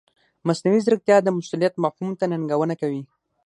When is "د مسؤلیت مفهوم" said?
1.23-2.11